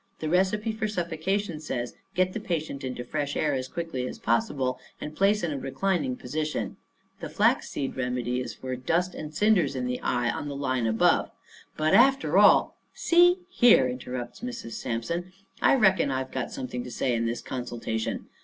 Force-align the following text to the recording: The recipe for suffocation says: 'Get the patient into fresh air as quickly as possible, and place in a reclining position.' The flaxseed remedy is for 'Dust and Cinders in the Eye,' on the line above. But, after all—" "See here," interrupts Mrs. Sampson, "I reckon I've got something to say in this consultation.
The 0.17 0.29
recipe 0.29 0.71
for 0.71 0.87
suffocation 0.87 1.59
says: 1.59 1.93
'Get 2.15 2.33
the 2.33 2.39
patient 2.39 2.83
into 2.83 3.03
fresh 3.03 3.37
air 3.37 3.53
as 3.53 3.67
quickly 3.67 4.07
as 4.07 4.17
possible, 4.17 4.79
and 4.99 5.15
place 5.15 5.43
in 5.43 5.51
a 5.51 5.59
reclining 5.59 6.15
position.' 6.15 6.77
The 7.19 7.29
flaxseed 7.29 7.95
remedy 7.95 8.41
is 8.41 8.51
for 8.51 8.75
'Dust 8.75 9.13
and 9.13 9.31
Cinders 9.31 9.75
in 9.75 9.85
the 9.85 10.01
Eye,' 10.01 10.31
on 10.31 10.47
the 10.47 10.55
line 10.55 10.87
above. 10.87 11.29
But, 11.77 11.93
after 11.93 12.39
all—" 12.39 12.75
"See 12.95 13.41
here," 13.47 13.87
interrupts 13.87 14.39
Mrs. 14.39 14.71
Sampson, 14.71 15.33
"I 15.61 15.75
reckon 15.75 16.09
I've 16.09 16.31
got 16.31 16.51
something 16.51 16.83
to 16.83 16.89
say 16.89 17.13
in 17.13 17.27
this 17.27 17.43
consultation. 17.43 18.25